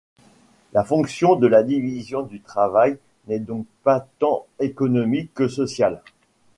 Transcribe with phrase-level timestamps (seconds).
[0.73, 6.01] La fonction de la division du travail n’est donc pas tant économique que sociale.